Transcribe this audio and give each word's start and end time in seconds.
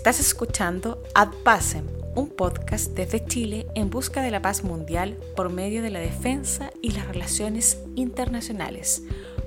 Estás 0.00 0.18
escuchando 0.18 1.02
Ad 1.14 1.28
Pacem, 1.44 1.86
un 2.14 2.30
podcast 2.30 2.92
desde 2.92 3.22
Chile 3.22 3.66
en 3.74 3.90
busca 3.90 4.22
de 4.22 4.30
la 4.30 4.40
paz 4.40 4.64
mundial 4.64 5.18
por 5.36 5.50
medio 5.50 5.82
de 5.82 5.90
la 5.90 5.98
defensa 5.98 6.70
y 6.80 6.92
las 6.92 7.06
relaciones 7.06 7.76
internacionales. 7.96 9.02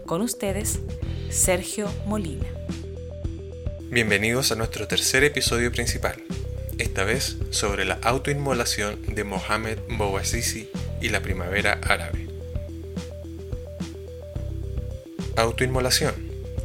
Con 0.06 0.22
ustedes, 0.22 0.78
Sergio 1.32 1.92
Molina. 2.06 2.46
Bienvenidos 3.90 4.52
a 4.52 4.56
nuestro 4.56 4.88
tercer 4.88 5.24
episodio 5.24 5.72
principal, 5.72 6.24
esta 6.78 7.04
vez 7.04 7.38
sobre 7.50 7.84
la 7.84 7.98
autoinmolación 8.04 9.16
de 9.16 9.24
Mohamed 9.24 9.80
Bouazizi 9.98 10.70
y 11.02 11.10
la 11.10 11.24
primavera 11.24 11.80
árabe. 11.82 12.28
Autoinmolación, 15.36 16.14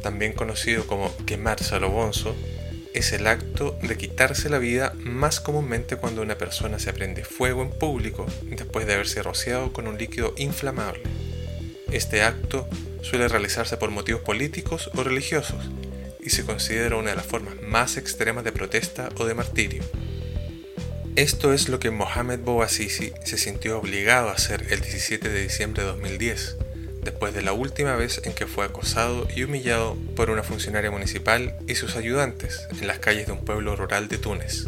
también 0.03 0.33
conocido 0.33 0.85
como 0.85 1.11
quemar 1.25 1.63
salobonso, 1.63 2.35
es 2.99 3.13
el 3.13 3.27
acto 3.27 3.77
de 3.81 3.97
quitarse 3.97 4.49
la 4.49 4.59
vida 4.59 4.93
más 4.97 5.39
comúnmente 5.39 5.95
cuando 5.95 6.21
una 6.21 6.37
persona 6.37 6.79
se 6.79 6.91
prende 6.91 7.23
fuego 7.23 7.61
en 7.61 7.69
público 7.69 8.25
después 8.43 8.85
de 8.85 8.93
haberse 8.93 9.23
rociado 9.23 9.71
con 9.71 9.87
un 9.87 9.97
líquido 9.97 10.33
inflamable. 10.37 11.03
Este 11.91 12.21
acto 12.23 12.67
suele 13.01 13.29
realizarse 13.29 13.77
por 13.77 13.89
motivos 13.89 14.21
políticos 14.21 14.89
o 14.95 15.03
religiosos 15.03 15.69
y 16.19 16.29
se 16.29 16.45
considera 16.45 16.97
una 16.97 17.11
de 17.11 17.15
las 17.15 17.25
formas 17.25 17.55
más 17.61 17.95
extremas 17.95 18.43
de 18.43 18.51
protesta 18.51 19.09
o 19.17 19.25
de 19.25 19.33
martirio. 19.33 19.83
Esto 21.15 21.53
es 21.53 21.69
lo 21.69 21.79
que 21.79 21.91
Mohamed 21.91 22.39
Bouazizi 22.39 23.13
se 23.23 23.37
sintió 23.37 23.79
obligado 23.79 24.29
a 24.29 24.33
hacer 24.33 24.67
el 24.71 24.81
17 24.81 25.29
de 25.29 25.41
diciembre 25.41 25.83
de 25.83 25.89
2010 25.89 26.57
después 27.09 27.33
de 27.33 27.41
la 27.41 27.53
última 27.53 27.95
vez 27.95 28.21
en 28.23 28.33
que 28.33 28.45
fue 28.45 28.65
acosado 28.65 29.27
y 29.35 29.41
humillado 29.41 29.97
por 30.15 30.29
una 30.29 30.43
funcionaria 30.43 30.91
municipal 30.91 31.55
y 31.67 31.73
sus 31.73 31.95
ayudantes 31.95 32.67
en 32.79 32.85
las 32.85 32.99
calles 32.99 33.25
de 33.25 33.31
un 33.31 33.43
pueblo 33.43 33.75
rural 33.75 34.07
de 34.07 34.19
Túnez, 34.19 34.67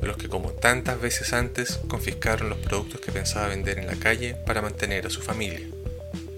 los 0.00 0.16
que 0.16 0.28
como 0.28 0.50
tantas 0.50 1.00
veces 1.00 1.32
antes 1.32 1.78
confiscaron 1.86 2.48
los 2.48 2.58
productos 2.58 3.00
que 3.00 3.12
pensaba 3.12 3.46
vender 3.46 3.78
en 3.78 3.86
la 3.86 3.94
calle 3.94 4.34
para 4.44 4.60
mantener 4.60 5.06
a 5.06 5.10
su 5.10 5.22
familia. 5.22 5.60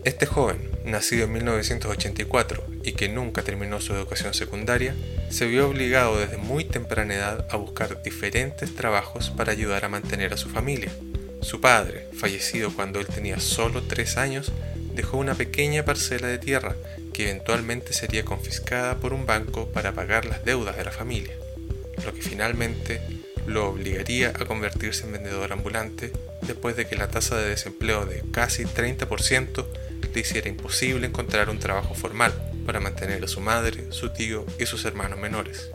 Este 0.05 0.27
joven, 0.27 0.59
nacido 0.85 1.25
en 1.25 1.33
1984 1.33 2.63
y 2.83 2.93
que 2.93 3.09
nunca 3.09 3.43
terminó 3.43 3.81
su 3.81 3.95
educación 3.95 4.35
secundaria, 4.35 4.95
se 5.31 5.47
vio 5.47 5.71
obligado 5.71 6.19
desde 6.19 6.37
muy 6.37 6.67
temprana 6.67 7.15
edad 7.15 7.47
a 7.51 7.57
buscar 7.57 8.03
diferentes 8.03 8.77
trabajos 8.77 9.31
para 9.31 9.53
ayudar 9.53 9.87
a 9.87 9.89
mantener 9.89 10.35
a 10.35 10.37
su 10.37 10.51
familia. 10.51 10.93
Su 11.41 11.63
padre, 11.63 12.09
fallecido 12.15 12.75
cuando 12.75 13.01
él 13.01 13.07
tenía 13.07 13.41
solo 13.41 13.83
tres 13.83 14.19
años, 14.19 14.53
dejó 14.95 15.19
una 15.19 15.35
pequeña 15.35 15.85
parcela 15.85 16.29
de 16.29 16.39
tierra 16.39 16.77
que 17.13 17.31
eventualmente 17.31 17.93
sería 17.93 18.25
confiscada 18.25 18.97
por 18.97 19.13
un 19.13 19.27
banco 19.27 19.69
para 19.69 19.93
pagar 19.93 20.25
las 20.25 20.45
deudas 20.45 20.77
de 20.77 20.85
la 20.85 20.91
familia, 20.91 21.35
lo 22.05 22.15
que 22.15 22.23
finalmente 22.23 23.01
lo 23.47 23.69
obligaría 23.69 24.31
a 24.31 24.45
convertirse 24.47 25.05
en 25.05 25.13
vendedor 25.13 25.53
ambulante 25.53 26.13
después 26.43 26.77
de 26.77 26.87
que 26.87 26.97
la 26.97 27.09
tasa 27.09 27.37
de 27.37 27.51
desempleo 27.51 28.07
de 28.07 28.23
casi 28.33 28.65
30% 28.65 29.67
le 30.15 30.21
hiciera 30.21 30.49
imposible 30.49 31.07
encontrar 31.07 31.51
un 31.51 31.59
trabajo 31.59 31.95
formal 31.95 32.33
para 32.65 32.81
mantener 32.81 33.25
a 33.25 33.29
su 33.29 33.41
madre, 33.41 33.85
su 33.91 34.11
tío 34.11 34.47
y 34.59 34.67
sus 34.67 34.85
hermanos 34.85 35.19
menores. 35.19 35.71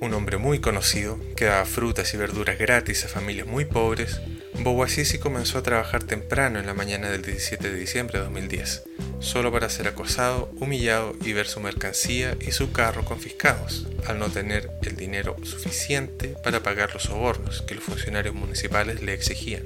Un 0.00 0.12
hombre 0.12 0.36
muy 0.36 0.58
conocido 0.58 1.18
que 1.36 1.46
daba 1.46 1.64
frutas 1.64 2.12
y 2.12 2.16
verduras 2.16 2.58
gratis 2.58 3.04
a 3.04 3.08
familias 3.08 3.46
muy 3.46 3.64
pobres 3.64 4.20
Bouazizi 4.60 5.18
comenzó 5.18 5.58
a 5.58 5.62
trabajar 5.62 6.04
temprano 6.04 6.60
en 6.60 6.66
la 6.66 6.74
mañana 6.74 7.10
del 7.10 7.22
17 7.22 7.70
de 7.70 7.78
diciembre 7.78 8.18
de 8.18 8.24
2010, 8.24 8.84
solo 9.18 9.50
para 9.52 9.68
ser 9.68 9.88
acosado, 9.88 10.48
humillado 10.60 11.14
y 11.24 11.32
ver 11.32 11.48
su 11.48 11.60
mercancía 11.60 12.36
y 12.40 12.52
su 12.52 12.70
carro 12.70 13.04
confiscados, 13.04 13.86
al 14.06 14.18
no 14.18 14.30
tener 14.30 14.70
el 14.82 14.96
dinero 14.96 15.36
suficiente 15.42 16.28
para 16.44 16.62
pagar 16.62 16.94
los 16.94 17.02
sobornos 17.02 17.62
que 17.62 17.74
los 17.74 17.84
funcionarios 17.84 18.34
municipales 18.34 19.02
le 19.02 19.12
exigían. 19.12 19.64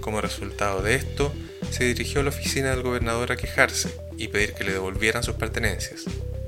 Como 0.00 0.20
resultado 0.20 0.82
de 0.82 0.94
esto, 0.94 1.32
se 1.70 1.84
dirigió 1.84 2.20
a 2.20 2.24
la 2.24 2.30
oficina 2.30 2.70
del 2.70 2.82
gobernador 2.82 3.32
a 3.32 3.36
quejarse 3.36 3.94
y 4.16 4.28
pedir 4.28 4.54
que 4.54 4.64
le 4.64 4.72
devolvieran 4.72 5.22
sus 5.22 5.36
pertenencias, 5.36 6.04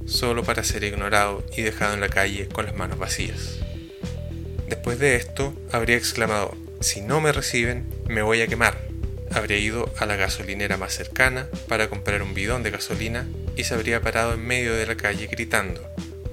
solo 0.07 0.43
para 0.43 0.65
ser 0.65 0.85
ignorado 0.85 1.45
y 1.57 1.63
dejado 1.63 1.95
en 1.95 2.01
la 2.01 2.09
calle 2.09 2.49
con 2.49 2.65
las 2.65 2.75
manos 2.75 2.99
vacías. 2.99 3.59
Después 4.69 4.99
de 4.99 5.17
esto, 5.17 5.55
habría 5.71 5.97
exclamado, 5.97 6.57
si 6.87 7.01
no 7.01 7.21
me 7.21 7.33
reciben, 7.33 7.85
me 8.09 8.23
voy 8.23 8.43
a 8.43 8.47
quemar. 8.47 8.79
Habría 9.33 9.59
ido 9.59 9.93
a 9.99 10.07
la 10.07 10.15
gasolinera 10.15 10.77
más 10.77 10.95
cercana 10.95 11.49
para 11.67 11.89
comprar 11.89 12.23
un 12.23 12.33
bidón 12.33 12.63
de 12.63 12.71
gasolina 12.71 13.27
y 13.57 13.65
se 13.65 13.75
habría 13.75 14.01
parado 14.01 14.35
en 14.35 14.47
medio 14.47 14.73
de 14.73 14.87
la 14.87 14.97
calle 14.97 15.27
gritando, 15.27 15.83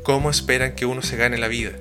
¿cómo 0.03 0.29
esperan 0.29 0.75
que 0.75 0.85
uno 0.85 1.01
se 1.01 1.17
gane 1.17 1.39
la 1.39 1.47
vida? 1.47 1.71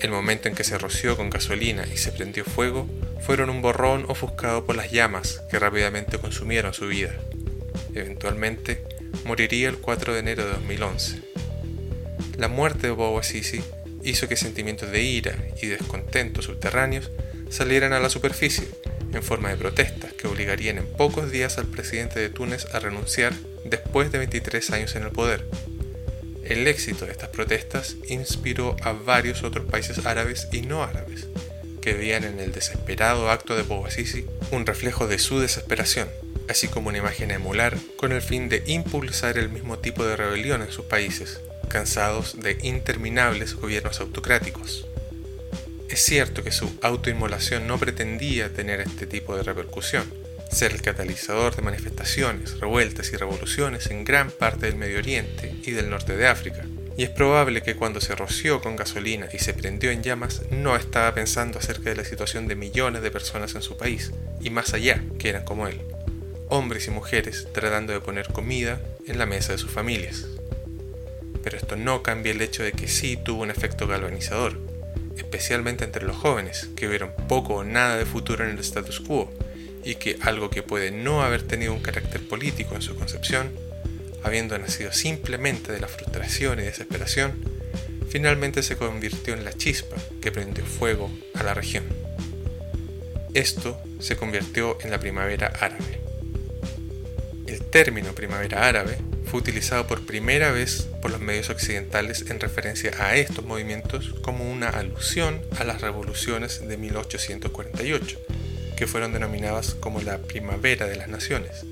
El 0.00 0.10
momento 0.10 0.48
en 0.48 0.54
que 0.54 0.64
se 0.64 0.78
roció 0.78 1.14
con 1.14 1.28
gasolina 1.28 1.86
y 1.92 1.98
se 1.98 2.10
prendió 2.10 2.46
fuego 2.46 2.88
fueron 3.20 3.50
un 3.50 3.60
borrón 3.60 4.06
ofuscado 4.08 4.64
por 4.64 4.74
las 4.74 4.90
llamas 4.90 5.42
que 5.50 5.58
rápidamente 5.58 6.16
consumieron 6.16 6.72
su 6.72 6.86
vida. 6.86 7.14
Eventualmente, 7.94 8.82
moriría 9.26 9.68
el 9.68 9.76
4 9.76 10.14
de 10.14 10.20
enero 10.20 10.46
de 10.46 10.52
2011. 10.52 11.20
La 12.38 12.48
muerte 12.48 12.86
de 12.86 12.92
Bobo 12.94 13.18
Assisi 13.18 13.62
hizo 14.02 14.26
que 14.26 14.36
sentimientos 14.36 14.90
de 14.90 15.02
ira 15.02 15.36
y 15.60 15.66
descontento 15.66 16.40
subterráneos 16.40 17.10
salieran 17.52 17.92
a 17.92 18.00
la 18.00 18.08
superficie 18.08 18.66
en 19.12 19.22
forma 19.22 19.50
de 19.50 19.56
protestas 19.56 20.12
que 20.14 20.26
obligarían 20.26 20.78
en 20.78 20.86
pocos 20.86 21.30
días 21.30 21.58
al 21.58 21.66
presidente 21.66 22.18
de 22.18 22.30
Túnez 22.30 22.66
a 22.72 22.78
renunciar 22.78 23.34
después 23.64 24.10
de 24.10 24.18
23 24.18 24.70
años 24.70 24.96
en 24.96 25.02
el 25.02 25.10
poder. 25.10 25.46
El 26.44 26.66
éxito 26.66 27.04
de 27.06 27.12
estas 27.12 27.28
protestas 27.28 27.96
inspiró 28.08 28.76
a 28.82 28.92
varios 28.92 29.42
otros 29.42 29.66
países 29.66 30.04
árabes 30.06 30.48
y 30.50 30.62
no 30.62 30.82
árabes, 30.82 31.28
que 31.80 31.92
veían 31.92 32.24
en 32.24 32.40
el 32.40 32.52
desesperado 32.52 33.30
acto 33.30 33.54
de 33.54 33.62
Bouazizi 33.62 34.26
un 34.50 34.66
reflejo 34.66 35.06
de 35.06 35.18
su 35.18 35.38
desesperación, 35.38 36.08
así 36.48 36.68
como 36.68 36.88
una 36.88 36.98
imagen 36.98 37.30
emular 37.30 37.76
con 37.96 38.12
el 38.12 38.22
fin 38.22 38.48
de 38.48 38.62
impulsar 38.66 39.38
el 39.38 39.50
mismo 39.50 39.78
tipo 39.78 40.04
de 40.04 40.16
rebelión 40.16 40.62
en 40.62 40.72
sus 40.72 40.86
países, 40.86 41.40
cansados 41.68 42.40
de 42.40 42.58
interminables 42.62 43.54
gobiernos 43.54 44.00
autocráticos. 44.00 44.86
Es 45.92 46.00
cierto 46.06 46.42
que 46.42 46.52
su 46.52 46.78
autoinmolación 46.80 47.66
no 47.66 47.76
pretendía 47.76 48.48
tener 48.48 48.80
este 48.80 49.06
tipo 49.06 49.36
de 49.36 49.42
repercusión, 49.42 50.10
ser 50.50 50.72
el 50.72 50.80
catalizador 50.80 51.54
de 51.54 51.60
manifestaciones, 51.60 52.58
revueltas 52.60 53.12
y 53.12 53.16
revoluciones 53.16 53.88
en 53.88 54.02
gran 54.02 54.30
parte 54.30 54.64
del 54.64 54.76
Medio 54.76 55.00
Oriente 55.00 55.54
y 55.62 55.72
del 55.72 55.90
norte 55.90 56.16
de 56.16 56.28
África. 56.28 56.64
Y 56.96 57.02
es 57.02 57.10
probable 57.10 57.62
que 57.62 57.76
cuando 57.76 58.00
se 58.00 58.14
roció 58.14 58.62
con 58.62 58.74
gasolina 58.74 59.28
y 59.34 59.38
se 59.38 59.52
prendió 59.52 59.90
en 59.90 60.02
llamas, 60.02 60.40
no 60.50 60.76
estaba 60.76 61.12
pensando 61.12 61.58
acerca 61.58 61.90
de 61.90 61.96
la 61.96 62.06
situación 62.06 62.48
de 62.48 62.56
millones 62.56 63.02
de 63.02 63.10
personas 63.10 63.54
en 63.54 63.60
su 63.60 63.76
país, 63.76 64.12
y 64.40 64.48
más 64.48 64.72
allá, 64.72 65.04
que 65.18 65.28
eran 65.28 65.44
como 65.44 65.68
él, 65.68 65.78
hombres 66.48 66.86
y 66.86 66.90
mujeres 66.90 67.48
tratando 67.52 67.92
de 67.92 68.00
poner 68.00 68.28
comida 68.28 68.80
en 69.06 69.18
la 69.18 69.26
mesa 69.26 69.52
de 69.52 69.58
sus 69.58 69.70
familias. 69.70 70.24
Pero 71.44 71.58
esto 71.58 71.76
no 71.76 72.02
cambia 72.02 72.32
el 72.32 72.40
hecho 72.40 72.62
de 72.62 72.72
que 72.72 72.88
sí 72.88 73.18
tuvo 73.22 73.42
un 73.42 73.50
efecto 73.50 73.86
galvanizador, 73.86 74.71
especialmente 75.16 75.84
entre 75.84 76.04
los 76.04 76.16
jóvenes, 76.16 76.68
que 76.76 76.88
vieron 76.88 77.12
poco 77.28 77.54
o 77.54 77.64
nada 77.64 77.96
de 77.96 78.06
futuro 78.06 78.44
en 78.44 78.50
el 78.50 78.58
status 78.58 79.00
quo, 79.00 79.32
y 79.84 79.96
que 79.96 80.18
algo 80.20 80.50
que 80.50 80.62
puede 80.62 80.90
no 80.90 81.22
haber 81.22 81.42
tenido 81.42 81.72
un 81.72 81.80
carácter 81.80 82.20
político 82.26 82.74
en 82.74 82.82
su 82.82 82.94
concepción, 82.94 83.52
habiendo 84.22 84.56
nacido 84.58 84.92
simplemente 84.92 85.72
de 85.72 85.80
la 85.80 85.88
frustración 85.88 86.60
y 86.60 86.62
desesperación, 86.62 87.44
finalmente 88.08 88.62
se 88.62 88.76
convirtió 88.76 89.34
en 89.34 89.44
la 89.44 89.52
chispa 89.52 89.96
que 90.20 90.30
prendió 90.32 90.64
fuego 90.64 91.10
a 91.34 91.42
la 91.42 91.54
región. 91.54 91.84
Esto 93.34 93.80
se 93.98 94.16
convirtió 94.16 94.78
en 94.82 94.90
la 94.90 95.00
primavera 95.00 95.48
árabe. 95.58 96.00
El 97.46 97.60
término 97.62 98.14
primavera 98.14 98.68
árabe 98.68 98.98
fue 99.32 99.40
utilizado 99.40 99.86
por 99.86 100.04
primera 100.04 100.52
vez 100.52 100.88
por 101.00 101.10
los 101.10 101.22
medios 101.22 101.48
occidentales 101.48 102.26
en 102.28 102.38
referencia 102.38 102.92
a 102.98 103.16
estos 103.16 103.42
movimientos 103.46 104.14
como 104.20 104.52
una 104.52 104.68
alusión 104.68 105.40
a 105.58 105.64
las 105.64 105.80
revoluciones 105.80 106.68
de 106.68 106.76
1848, 106.76 108.20
que 108.76 108.86
fueron 108.86 109.14
denominadas 109.14 109.74
como 109.74 110.02
la 110.02 110.18
Primavera 110.18 110.86
de 110.86 110.96
las 110.96 111.08
Naciones, 111.08 111.64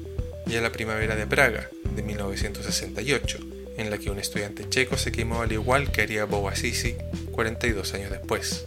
y 0.47 0.57
a 0.57 0.63
la 0.63 0.73
Primavera 0.73 1.17
de 1.17 1.27
Praga 1.27 1.69
de 1.95 2.03
1968, 2.03 3.39
en 3.77 3.91
la 3.91 3.99
que 3.99 4.09
un 4.09 4.19
estudiante 4.19 4.67
checo 4.67 4.97
se 4.97 5.13
quemó 5.13 5.43
al 5.43 5.53
igual 5.53 5.93
que 5.93 6.01
haría 6.01 6.25
Bouazizi 6.25 6.97
42 7.31 7.93
años 7.93 8.11
después. 8.11 8.65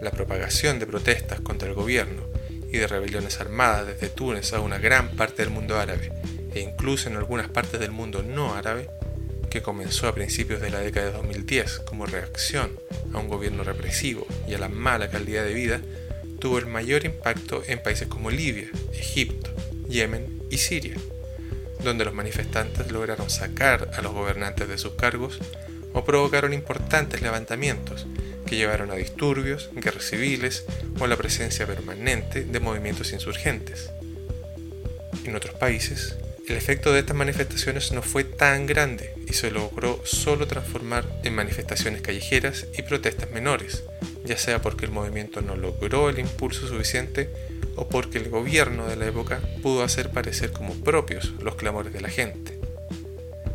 La 0.00 0.12
propagación 0.12 0.78
de 0.78 0.86
protestas 0.86 1.40
contra 1.40 1.66
el 1.66 1.74
gobierno 1.74 2.28
y 2.70 2.78
de 2.78 2.86
rebeliones 2.86 3.40
armadas 3.40 3.88
desde 3.88 4.08
Túnez 4.08 4.52
a 4.52 4.60
una 4.60 4.78
gran 4.78 5.16
parte 5.16 5.42
del 5.42 5.50
mundo 5.50 5.80
árabe 5.80 6.12
e 6.54 6.60
incluso 6.60 7.08
en 7.08 7.16
algunas 7.16 7.48
partes 7.48 7.80
del 7.80 7.90
mundo 7.90 8.22
no 8.22 8.54
árabe, 8.54 8.88
que 9.50 9.62
comenzó 9.62 10.08
a 10.08 10.14
principios 10.14 10.62
de 10.62 10.70
la 10.70 10.78
década 10.78 11.06
de 11.06 11.12
2010 11.12 11.80
como 11.80 12.06
reacción 12.06 12.78
a 13.12 13.18
un 13.18 13.28
gobierno 13.28 13.64
represivo 13.64 14.26
y 14.48 14.54
a 14.54 14.58
la 14.58 14.68
mala 14.68 15.10
calidad 15.10 15.44
de 15.44 15.52
vida, 15.52 15.80
tuvo 16.38 16.58
el 16.58 16.66
mayor 16.66 17.04
impacto 17.04 17.62
en 17.66 17.82
países 17.82 18.08
como 18.08 18.30
Libia, 18.30 18.68
Egipto, 18.94 19.50
Yemen 19.88 20.42
y 20.50 20.56
Siria, 20.56 20.96
donde 21.84 22.04
los 22.04 22.14
manifestantes 22.14 22.90
lograron 22.90 23.28
sacar 23.28 23.90
a 23.94 24.00
los 24.00 24.12
gobernantes 24.12 24.68
de 24.68 24.78
sus 24.78 24.94
cargos 24.94 25.38
o 25.92 26.04
provocaron 26.04 26.54
importantes 26.54 27.20
levantamientos 27.20 28.06
que 28.46 28.56
llevaron 28.56 28.90
a 28.90 28.96
disturbios, 28.96 29.70
guerras 29.74 30.04
civiles 30.04 30.64
o 30.98 31.06
la 31.06 31.16
presencia 31.16 31.66
permanente 31.66 32.44
de 32.44 32.60
movimientos 32.60 33.12
insurgentes. 33.12 33.90
En 35.24 35.36
otros 35.36 35.54
países, 35.54 36.16
el 36.52 36.58
efecto 36.58 36.92
de 36.92 37.00
estas 37.00 37.16
manifestaciones 37.16 37.92
no 37.92 38.02
fue 38.02 38.24
tan 38.24 38.66
grande 38.66 39.14
y 39.26 39.32
se 39.32 39.50
logró 39.50 40.02
solo 40.04 40.46
transformar 40.46 41.06
en 41.24 41.34
manifestaciones 41.34 42.02
callejeras 42.02 42.66
y 42.76 42.82
protestas 42.82 43.30
menores, 43.30 43.84
ya 44.26 44.36
sea 44.36 44.60
porque 44.60 44.84
el 44.84 44.92
movimiento 44.92 45.40
no 45.40 45.56
logró 45.56 46.10
el 46.10 46.18
impulso 46.18 46.68
suficiente 46.68 47.30
o 47.74 47.88
porque 47.88 48.18
el 48.18 48.28
gobierno 48.28 48.86
de 48.86 48.96
la 48.96 49.06
época 49.06 49.40
pudo 49.62 49.82
hacer 49.82 50.10
parecer 50.10 50.52
como 50.52 50.74
propios 50.74 51.32
los 51.40 51.54
clamores 51.54 51.94
de 51.94 52.02
la 52.02 52.10
gente. 52.10 52.58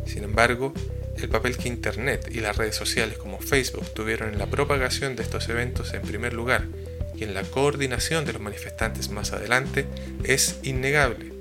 Sin 0.04 0.24
embargo, 0.24 0.74
el 1.16 1.28
papel 1.28 1.56
que 1.56 1.68
Internet 1.68 2.28
y 2.32 2.40
las 2.40 2.56
redes 2.56 2.74
sociales 2.74 3.16
como 3.16 3.38
Facebook 3.38 3.94
tuvieron 3.94 4.32
en 4.32 4.40
la 4.40 4.46
propagación 4.46 5.14
de 5.14 5.22
estos 5.22 5.48
eventos 5.48 5.94
en 5.94 6.02
primer 6.02 6.32
lugar 6.32 6.66
y 7.14 7.22
en 7.22 7.32
la 7.32 7.44
coordinación 7.44 8.24
de 8.24 8.32
los 8.32 8.42
manifestantes 8.42 9.10
más 9.10 9.32
adelante 9.32 9.86
es 10.24 10.58
innegable, 10.64 11.37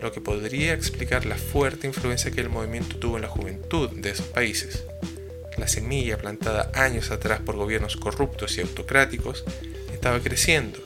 lo 0.00 0.12
que 0.12 0.20
podría 0.20 0.72
explicar 0.74 1.26
la 1.26 1.36
fuerte 1.36 1.86
influencia 1.86 2.30
que 2.30 2.40
el 2.40 2.48
movimiento 2.48 2.96
tuvo 2.96 3.16
en 3.16 3.22
la 3.22 3.28
juventud 3.28 3.90
de 3.90 4.10
esos 4.10 4.26
países. 4.26 4.84
La 5.56 5.68
semilla 5.68 6.18
plantada 6.18 6.70
años 6.74 7.10
atrás 7.10 7.40
por 7.40 7.56
gobiernos 7.56 7.96
corruptos 7.96 8.58
y 8.58 8.60
autocráticos 8.60 9.44
estaba 9.92 10.20
creciendo 10.20 10.78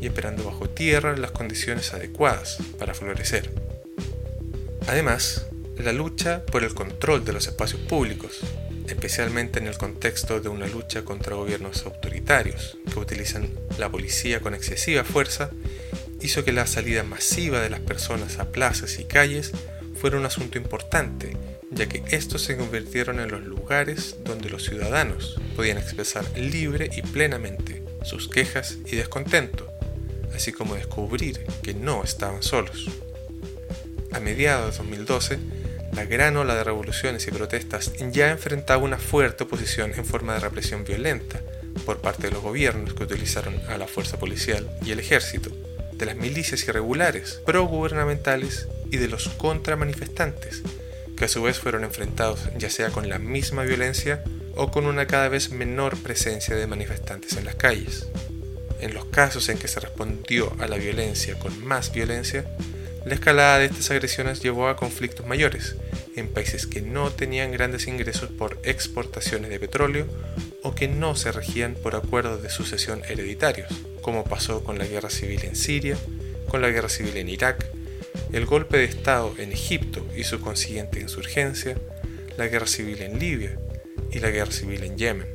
y 0.00 0.06
esperando 0.06 0.44
bajo 0.44 0.68
tierra 0.68 1.16
las 1.16 1.30
condiciones 1.30 1.92
adecuadas 1.92 2.58
para 2.78 2.94
florecer. 2.94 3.50
Además, 4.86 5.46
la 5.78 5.92
lucha 5.92 6.44
por 6.46 6.64
el 6.64 6.74
control 6.74 7.24
de 7.24 7.32
los 7.32 7.46
espacios 7.46 7.80
públicos, 7.82 8.40
especialmente 8.88 9.58
en 9.58 9.66
el 9.66 9.76
contexto 9.78 10.40
de 10.40 10.48
una 10.48 10.66
lucha 10.66 11.04
contra 11.04 11.36
gobiernos 11.36 11.84
autoritarios 11.84 12.76
que 12.92 12.98
utilizan 12.98 13.48
la 13.78 13.90
policía 13.90 14.40
con 14.40 14.54
excesiva 14.54 15.04
fuerza, 15.04 15.50
hizo 16.24 16.42
que 16.42 16.52
la 16.52 16.66
salida 16.66 17.02
masiva 17.02 17.60
de 17.60 17.68
las 17.68 17.80
personas 17.80 18.38
a 18.38 18.50
plazas 18.50 18.98
y 18.98 19.04
calles 19.04 19.52
fuera 19.94 20.16
un 20.16 20.24
asunto 20.24 20.56
importante, 20.56 21.36
ya 21.70 21.86
que 21.86 22.02
estos 22.08 22.40
se 22.40 22.56
convirtieron 22.56 23.20
en 23.20 23.30
los 23.30 23.44
lugares 23.44 24.16
donde 24.24 24.48
los 24.48 24.64
ciudadanos 24.64 25.38
podían 25.54 25.76
expresar 25.76 26.24
libre 26.34 26.88
y 26.96 27.02
plenamente 27.02 27.82
sus 28.04 28.28
quejas 28.28 28.78
y 28.86 28.96
descontento, 28.96 29.70
así 30.34 30.50
como 30.50 30.76
descubrir 30.76 31.44
que 31.62 31.74
no 31.74 32.02
estaban 32.02 32.42
solos. 32.42 32.88
A 34.10 34.18
mediados 34.18 34.78
de 34.78 34.78
2012, 34.78 35.38
la 35.92 36.06
gran 36.06 36.38
ola 36.38 36.54
de 36.54 36.64
revoluciones 36.64 37.28
y 37.28 37.32
protestas 37.32 37.92
ya 38.10 38.30
enfrentaba 38.30 38.82
una 38.82 38.98
fuerte 38.98 39.44
oposición 39.44 39.92
en 39.94 40.06
forma 40.06 40.32
de 40.32 40.40
represión 40.40 40.84
violenta 40.84 41.42
por 41.84 42.00
parte 42.00 42.28
de 42.28 42.32
los 42.32 42.42
gobiernos 42.42 42.94
que 42.94 43.02
utilizaron 43.02 43.60
a 43.68 43.76
la 43.76 43.86
fuerza 43.86 44.18
policial 44.18 44.70
y 44.86 44.92
el 44.92 45.00
ejército, 45.00 45.50
de 46.04 46.12
las 46.12 46.22
milicias 46.22 46.68
irregulares, 46.68 47.40
progubernamentales 47.46 48.68
y 48.90 48.98
de 48.98 49.08
los 49.08 49.30
contramanifestantes, 49.30 50.62
que 51.16 51.24
a 51.24 51.28
su 51.28 51.42
vez 51.42 51.58
fueron 51.58 51.82
enfrentados 51.82 52.40
ya 52.58 52.68
sea 52.68 52.90
con 52.90 53.08
la 53.08 53.18
misma 53.18 53.62
violencia 53.62 54.22
o 54.54 54.70
con 54.70 54.84
una 54.84 55.06
cada 55.06 55.30
vez 55.30 55.50
menor 55.50 55.96
presencia 55.96 56.56
de 56.56 56.66
manifestantes 56.66 57.38
en 57.38 57.46
las 57.46 57.54
calles. 57.54 58.06
En 58.80 58.92
los 58.92 59.06
casos 59.06 59.48
en 59.48 59.56
que 59.56 59.66
se 59.66 59.80
respondió 59.80 60.54
a 60.60 60.66
la 60.66 60.76
violencia 60.76 61.38
con 61.38 61.64
más 61.64 61.90
violencia, 61.90 62.44
la 63.06 63.14
escalada 63.14 63.58
de 63.58 63.66
estas 63.66 63.90
agresiones 63.90 64.42
llevó 64.42 64.68
a 64.68 64.76
conflictos 64.76 65.26
mayores 65.26 65.76
en 66.16 66.28
países 66.28 66.66
que 66.66 66.82
no 66.82 67.12
tenían 67.12 67.50
grandes 67.50 67.86
ingresos 67.86 68.28
por 68.28 68.58
exportaciones 68.62 69.48
de 69.48 69.58
petróleo 69.58 70.06
o 70.62 70.74
que 70.74 70.86
no 70.86 71.16
se 71.16 71.32
regían 71.32 71.76
por 71.82 71.96
acuerdos 71.96 72.42
de 72.42 72.50
sucesión 72.50 73.02
hereditarios, 73.08 73.72
como 74.04 74.22
pasó 74.22 74.62
con 74.62 74.76
la 74.76 74.84
guerra 74.84 75.08
civil 75.08 75.40
en 75.44 75.56
Siria, 75.56 75.96
con 76.50 76.60
la 76.60 76.68
guerra 76.68 76.90
civil 76.90 77.16
en 77.16 77.30
Irak, 77.30 77.64
el 78.32 78.44
golpe 78.44 78.76
de 78.76 78.84
Estado 78.84 79.34
en 79.38 79.50
Egipto 79.50 80.06
y 80.14 80.24
su 80.24 80.42
consiguiente 80.42 81.00
insurgencia, 81.00 81.78
la 82.36 82.46
guerra 82.46 82.66
civil 82.66 83.00
en 83.00 83.18
Libia 83.18 83.58
y 84.12 84.18
la 84.18 84.28
guerra 84.28 84.52
civil 84.52 84.84
en 84.84 84.98
Yemen. 84.98 85.28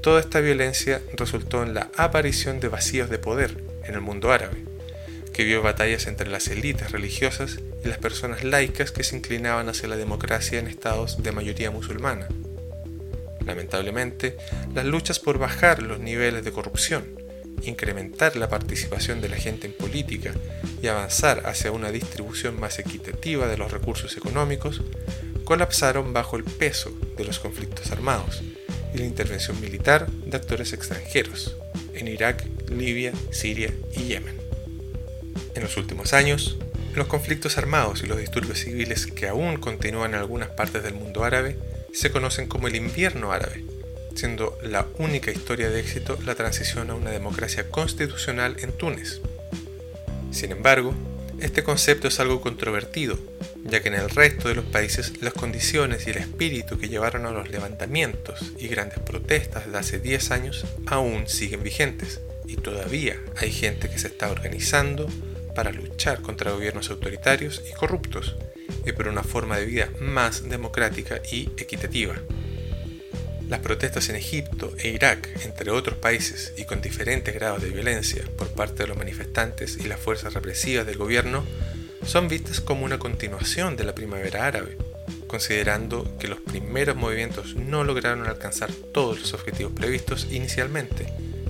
Toda 0.00 0.20
esta 0.20 0.38
violencia 0.38 1.02
resultó 1.14 1.64
en 1.64 1.74
la 1.74 1.90
aparición 1.96 2.60
de 2.60 2.68
vacíos 2.68 3.10
de 3.10 3.18
poder 3.18 3.56
en 3.82 3.94
el 3.94 4.00
mundo 4.00 4.30
árabe, 4.30 4.58
que 5.32 5.42
vio 5.42 5.60
batallas 5.60 6.06
entre 6.06 6.30
las 6.30 6.46
élites 6.46 6.92
religiosas 6.92 7.58
y 7.84 7.88
las 7.88 7.98
personas 7.98 8.44
laicas 8.44 8.92
que 8.92 9.02
se 9.02 9.16
inclinaban 9.16 9.68
hacia 9.68 9.88
la 9.88 9.96
democracia 9.96 10.60
en 10.60 10.68
estados 10.68 11.20
de 11.20 11.32
mayoría 11.32 11.72
musulmana. 11.72 12.28
Lamentablemente, 13.44 14.36
las 14.72 14.84
luchas 14.84 15.18
por 15.18 15.38
bajar 15.38 15.82
los 15.82 15.98
niveles 15.98 16.44
de 16.44 16.52
corrupción, 16.52 17.25
incrementar 17.62 18.36
la 18.36 18.48
participación 18.48 19.20
de 19.20 19.28
la 19.28 19.36
gente 19.36 19.66
en 19.66 19.72
política 19.72 20.32
y 20.82 20.88
avanzar 20.88 21.46
hacia 21.46 21.72
una 21.72 21.90
distribución 21.90 22.58
más 22.58 22.78
equitativa 22.78 23.46
de 23.46 23.56
los 23.56 23.72
recursos 23.72 24.16
económicos, 24.16 24.82
colapsaron 25.44 26.12
bajo 26.12 26.36
el 26.36 26.44
peso 26.44 26.90
de 27.16 27.24
los 27.24 27.38
conflictos 27.38 27.90
armados 27.92 28.42
y 28.94 28.98
la 28.98 29.04
intervención 29.04 29.60
militar 29.60 30.06
de 30.08 30.36
actores 30.36 30.72
extranjeros 30.72 31.56
en 31.94 32.08
Irak, 32.08 32.46
Libia, 32.68 33.12
Siria 33.30 33.72
y 33.94 34.04
Yemen. 34.04 34.36
En 35.54 35.62
los 35.62 35.76
últimos 35.76 36.12
años, 36.12 36.58
los 36.94 37.06
conflictos 37.06 37.58
armados 37.58 38.02
y 38.02 38.06
los 38.06 38.18
disturbios 38.18 38.58
civiles 38.58 39.06
que 39.06 39.28
aún 39.28 39.56
continúan 39.58 40.14
en 40.14 40.20
algunas 40.20 40.50
partes 40.50 40.82
del 40.82 40.94
mundo 40.94 41.24
árabe 41.24 41.58
se 41.92 42.10
conocen 42.10 42.46
como 42.46 42.68
el 42.68 42.76
invierno 42.76 43.32
árabe, 43.32 43.64
siendo 44.16 44.58
la 44.62 44.86
única 44.98 45.30
historia 45.30 45.70
de 45.70 45.80
éxito 45.80 46.18
la 46.24 46.34
transición 46.34 46.90
a 46.90 46.94
una 46.94 47.10
democracia 47.10 47.68
constitucional 47.68 48.56
en 48.60 48.72
Túnez. 48.72 49.20
Sin 50.32 50.52
embargo, 50.52 50.94
este 51.40 51.62
concepto 51.62 52.08
es 52.08 52.18
algo 52.18 52.40
controvertido, 52.40 53.18
ya 53.64 53.80
que 53.80 53.88
en 53.88 53.94
el 53.94 54.08
resto 54.08 54.48
de 54.48 54.54
los 54.54 54.64
países 54.64 55.20
las 55.20 55.34
condiciones 55.34 56.06
y 56.06 56.10
el 56.10 56.16
espíritu 56.16 56.78
que 56.78 56.88
llevaron 56.88 57.26
a 57.26 57.30
los 57.30 57.50
levantamientos 57.50 58.52
y 58.58 58.68
grandes 58.68 58.98
protestas 59.00 59.70
de 59.70 59.78
hace 59.78 59.98
10 59.98 60.30
años 60.30 60.64
aún 60.86 61.28
siguen 61.28 61.62
vigentes, 61.62 62.20
y 62.46 62.56
todavía 62.56 63.20
hay 63.36 63.52
gente 63.52 63.90
que 63.90 63.98
se 63.98 64.08
está 64.08 64.30
organizando 64.30 65.08
para 65.54 65.72
luchar 65.72 66.22
contra 66.22 66.52
gobiernos 66.52 66.90
autoritarios 66.90 67.62
y 67.68 67.72
corruptos 67.74 68.36
y 68.84 68.92
por 68.92 69.08
una 69.08 69.22
forma 69.22 69.58
de 69.58 69.66
vida 69.66 69.90
más 70.00 70.48
democrática 70.48 71.20
y 71.30 71.50
equitativa. 71.56 72.14
Las 73.48 73.60
protestas 73.60 74.08
en 74.08 74.16
Egipto 74.16 74.72
e 74.78 74.88
Irak, 74.88 75.28
entre 75.44 75.70
otros 75.70 75.96
países, 75.98 76.52
y 76.56 76.64
con 76.64 76.80
diferentes 76.80 77.34
grados 77.34 77.62
de 77.62 77.70
violencia 77.70 78.24
por 78.36 78.48
parte 78.48 78.82
de 78.82 78.88
los 78.88 78.96
manifestantes 78.96 79.76
y 79.76 79.84
las 79.84 80.00
fuerzas 80.00 80.34
represivas 80.34 80.86
del 80.86 80.98
gobierno, 80.98 81.44
son 82.04 82.28
vistas 82.28 82.60
como 82.60 82.84
una 82.84 82.98
continuación 82.98 83.76
de 83.76 83.84
la 83.84 83.94
primavera 83.94 84.46
árabe, 84.46 84.76
considerando 85.26 86.16
que 86.18 86.28
los 86.28 86.40
primeros 86.40 86.96
movimientos 86.96 87.54
no 87.54 87.84
lograron 87.84 88.26
alcanzar 88.26 88.72
todos 88.72 89.20
los 89.20 89.34
objetivos 89.34 89.72
previstos 89.72 90.26
inicialmente, 90.30 91.06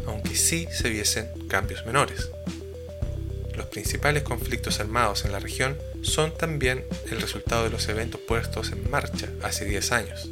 aunque 0.06 0.34
sí 0.34 0.68
se 0.70 0.88
viesen 0.88 1.28
cambios 1.48 1.84
menores 1.86 2.30
los 3.56 3.66
principales 3.66 4.22
conflictos 4.22 4.80
armados 4.80 5.24
en 5.24 5.32
la 5.32 5.38
región 5.38 5.76
son 6.02 6.36
también 6.36 6.84
el 7.10 7.20
resultado 7.20 7.64
de 7.64 7.70
los 7.70 7.88
eventos 7.88 8.20
puestos 8.20 8.70
en 8.70 8.88
marcha 8.90 9.28
hace 9.42 9.64
10 9.64 9.92
años. 9.92 10.30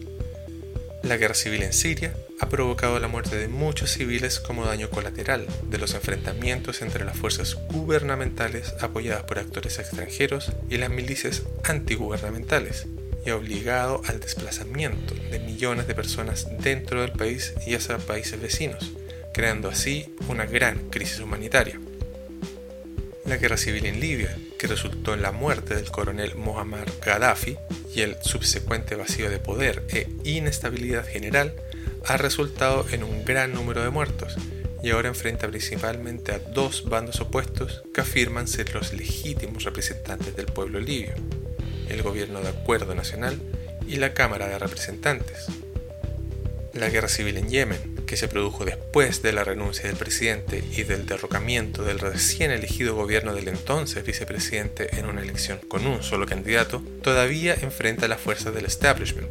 La 1.05 1.19
guerra 1.19 1.35
civil 1.35 1.63
en 1.63 1.75
Siria 1.75 2.15
ha 2.41 2.49
provocado 2.49 2.99
la 2.99 3.09
muerte 3.09 3.37
de 3.37 3.47
muchos 3.47 3.91
civiles 3.91 4.41
como 4.41 4.65
daño 4.65 4.89
colateral 4.89 5.47
de 5.69 5.77
los 5.77 5.93
enfrentamientos 5.93 6.81
entre 6.81 7.05
las 7.05 7.19
fuerzas 7.19 7.59
gubernamentales 7.69 8.73
apoyadas 8.81 9.25
por 9.25 9.39
actores 9.39 9.79
extranjeros 9.79 10.53
y 10.71 10.79
las 10.79 10.89
milicias 10.89 11.43
antigubernamentales 11.65 12.87
y 13.27 13.29
ha 13.29 13.37
obligado 13.37 14.01
al 14.07 14.19
desplazamiento 14.19 15.15
de 15.31 15.41
millones 15.41 15.87
de 15.87 15.95
personas 15.95 16.49
dentro 16.61 17.03
del 17.03 17.13
país 17.13 17.53
y 17.67 17.75
hacia 17.75 17.99
países 17.99 18.41
vecinos, 18.41 18.93
creando 19.35 19.69
así 19.69 20.15
una 20.29 20.47
gran 20.47 20.89
crisis 20.89 21.21
humanitaria. 21.21 21.79
La 23.27 23.37
guerra 23.37 23.59
civil 23.59 23.85
en 23.85 24.01
Libia, 24.01 24.35
que 24.65 24.69
resultó 24.69 25.13
en 25.13 25.21
la 25.21 25.31
muerte 25.31 25.75
del 25.75 25.91
coronel 25.91 26.37
Muammar 26.37 26.91
Gaddafi 27.05 27.59
y 27.95 28.01
el 28.01 28.17
subsecuente 28.23 28.95
vacío 28.95 29.29
de 29.29 29.39
poder 29.39 29.83
e 29.91 30.09
inestabilidad 30.25 31.07
general, 31.07 31.53
ha 32.07 32.17
resultado 32.17 32.87
en 32.91 33.05
un 33.05 33.27
gran 33.27 33.53
número 33.53 33.83
de 33.83 33.91
muertos 33.91 34.37
y 34.83 34.89
ahora 34.89 35.09
enfrenta 35.09 35.49
principalmente 35.49 36.33
a 36.33 36.39
dos 36.39 36.89
bandos 36.89 37.21
opuestos 37.21 37.83
que 37.93 38.01
afirman 38.01 38.49
ser 38.49 38.75
los 38.75 38.95
legítimos 38.95 39.65
representantes 39.65 40.35
del 40.35 40.47
pueblo 40.47 40.81
libio, 40.81 41.13
el 41.91 42.03
Gobierno 42.03 42.41
de 42.41 42.49
Acuerdo 42.49 42.95
Nacional 42.95 43.39
y 43.87 43.97
la 43.97 44.15
Cámara 44.15 44.49
de 44.49 44.59
Representantes. 44.59 45.45
La 46.73 46.89
guerra 46.89 47.09
civil 47.09 47.37
en 47.37 47.51
Yemen, 47.51 47.94
se 48.17 48.29
produjo 48.29 48.65
después 48.65 49.23
de 49.23 49.33
la 49.33 49.45
renuncia 49.45 49.87
del 49.87 49.97
presidente 49.97 50.63
y 50.73 50.83
del 50.83 51.07
derrocamiento 51.07 51.83
del 51.83 51.99
recién 51.99 52.51
elegido 52.51 52.95
gobierno 52.95 53.35
del 53.35 53.49
entonces 53.49 54.05
vicepresidente 54.05 54.99
en 54.99 55.07
una 55.07 55.23
elección 55.23 55.59
con 55.69 55.87
un 55.87 56.03
solo 56.03 56.27
candidato, 56.27 56.83
todavía 57.03 57.55
enfrenta 57.55 58.09
las 58.09 58.21
fuerzas 58.21 58.55
del 58.55 58.67
establishment, 58.67 59.29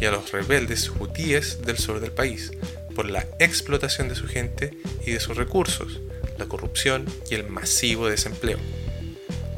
y 0.00 0.06
a 0.06 0.10
los 0.10 0.32
rebeldes 0.32 0.90
hutíes 0.90 1.62
del 1.62 1.78
sur 1.78 2.00
del 2.00 2.12
país 2.12 2.50
por 2.94 3.08
la 3.08 3.26
explotación 3.38 4.08
de 4.08 4.14
su 4.14 4.26
gente 4.26 4.76
y 5.04 5.12
de 5.12 5.20
sus 5.20 5.36
recursos, 5.36 6.00
la 6.38 6.46
corrupción 6.46 7.06
y 7.30 7.34
el 7.34 7.48
masivo 7.48 8.08
desempleo. 8.08 8.58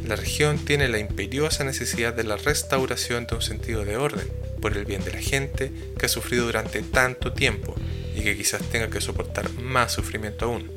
La 0.06 0.16
región 0.16 0.59
tiene 0.59 0.88
la 0.88 0.99
imperiosa 0.99 1.64
necesidad 1.64 2.14
de 2.14 2.25
la 2.25 2.37
restauración 2.37 3.26
de 3.26 3.35
un 3.35 3.42
sentido 3.42 3.85
de 3.85 3.97
orden, 3.97 4.30
por 4.61 4.76
el 4.76 4.85
bien 4.85 5.04
de 5.04 5.12
la 5.12 5.21
gente 5.21 5.71
que 5.99 6.06
ha 6.06 6.09
sufrido 6.09 6.47
durante 6.47 6.83
tanto 6.83 7.33
tiempo 7.33 7.75
y 8.16 8.23
que 8.23 8.37
quizás 8.37 8.62
tenga 8.70 8.88
que 8.88 9.02
soportar 9.02 9.52
más 9.52 9.92
sufrimiento 9.92 10.46
aún. 10.46 10.73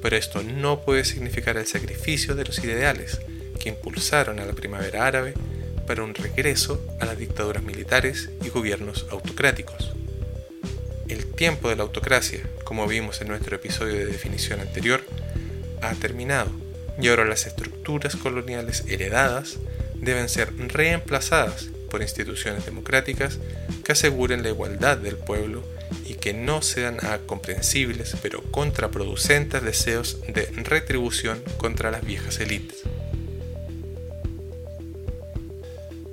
Pero 0.00 0.16
esto 0.16 0.42
no 0.42 0.82
puede 0.82 1.04
significar 1.04 1.56
el 1.56 1.66
sacrificio 1.66 2.36
de 2.36 2.44
los 2.44 2.60
ideales 2.60 3.20
que 3.58 3.70
impulsaron 3.70 4.38
a 4.38 4.46
la 4.46 4.52
primavera 4.52 5.04
árabe 5.04 5.34
para 5.86 6.04
un 6.04 6.14
regreso 6.14 6.80
a 7.00 7.06
las 7.06 7.18
dictaduras 7.18 7.62
militares 7.64 8.30
y 8.44 8.50
gobiernos 8.50 9.06
autocráticos. 9.10 9.92
El 11.08 11.26
tiempo 11.26 11.68
de 11.68 11.76
la 11.76 11.82
autocracia, 11.82 12.40
como 12.64 12.86
vimos 12.86 13.20
en 13.20 13.28
nuestro 13.28 13.56
episodio 13.56 13.94
de 13.94 14.06
definición 14.06 14.60
anterior, 14.60 15.04
ha 15.82 15.92
terminado 15.94 16.50
y 17.00 17.08
ahora 17.08 17.24
las 17.24 17.46
estructuras 17.46 18.14
coloniales 18.16 18.84
heredadas 18.88 19.58
deben 19.94 20.28
ser 20.28 20.54
reemplazadas 20.56 21.68
por 21.90 22.02
instituciones 22.02 22.64
democráticas 22.64 23.38
que 23.84 23.92
aseguren 23.92 24.42
la 24.42 24.50
igualdad 24.50 24.98
del 24.98 25.16
pueblo 25.16 25.62
que 26.16 26.32
no 26.32 26.62
sean 26.62 26.98
a 27.04 27.18
comprensibles 27.18 28.16
pero 28.22 28.42
contraproducentes 28.50 29.62
deseos 29.62 30.20
de 30.28 30.46
retribución 30.64 31.42
contra 31.58 31.90
las 31.90 32.04
viejas 32.04 32.40
élites. 32.40 32.82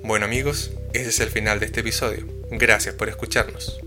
Bueno 0.02 0.26
amigos, 0.26 0.72
ese 0.92 1.08
es 1.08 1.20
el 1.20 1.30
final 1.30 1.60
de 1.60 1.66
este 1.66 1.80
episodio. 1.80 2.26
Gracias 2.50 2.94
por 2.94 3.08
escucharnos. 3.08 3.80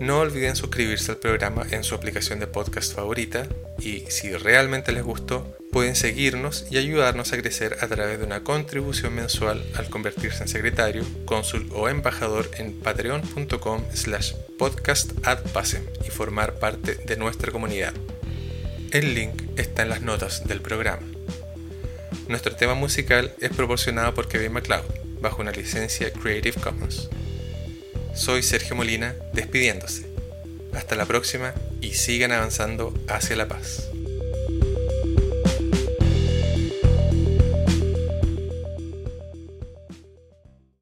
No 0.00 0.20
olviden 0.20 0.56
suscribirse 0.56 1.12
al 1.12 1.18
programa 1.18 1.66
en 1.70 1.84
su 1.84 1.94
aplicación 1.94 2.40
de 2.40 2.46
podcast 2.46 2.94
favorita 2.94 3.46
y 3.80 4.04
si 4.08 4.32
realmente 4.36 4.92
les 4.92 5.02
gustó, 5.02 5.56
pueden 5.72 5.94
seguirnos 5.94 6.66
y 6.70 6.78
ayudarnos 6.78 7.32
a 7.32 7.38
crecer 7.38 7.76
a 7.80 7.88
través 7.88 8.18
de 8.18 8.24
una 8.24 8.42
contribución 8.42 9.14
mensual 9.14 9.64
al 9.74 9.88
convertirse 9.88 10.42
en 10.42 10.48
secretario, 10.48 11.04
cónsul 11.24 11.68
o 11.72 11.88
embajador 11.88 12.50
en 12.58 12.72
patreon.com 12.72 13.84
slash 13.94 14.34
podcastadpasem 14.58 15.82
y 16.06 16.10
formar 16.10 16.58
parte 16.58 16.96
de 16.96 17.16
nuestra 17.16 17.52
comunidad. 17.52 17.94
El 18.90 19.14
link 19.14 19.42
está 19.56 19.82
en 19.82 19.90
las 19.90 20.02
notas 20.02 20.46
del 20.46 20.60
programa. 20.60 21.06
Nuestro 22.28 22.54
tema 22.56 22.74
musical 22.74 23.32
es 23.40 23.50
proporcionado 23.50 24.14
por 24.14 24.28
Kevin 24.28 24.52
MacLeod 24.52 24.84
bajo 25.20 25.42
una 25.42 25.52
licencia 25.52 26.12
Creative 26.12 26.60
Commons. 26.60 27.08
Soy 28.14 28.42
Sergio 28.42 28.74
Molina 28.74 29.14
despidiéndose. 29.32 30.09
Hasta 30.74 30.96
la 30.96 31.06
próxima 31.06 31.54
y 31.80 31.94
sigan 31.94 32.32
avanzando 32.32 32.94
hacia 33.08 33.36
la 33.36 33.48
paz. 33.48 33.89